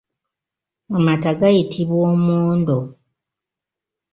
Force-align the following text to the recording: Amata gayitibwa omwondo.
Amata 0.97 1.31
gayitibwa 1.39 2.01
omwondo. 2.13 2.79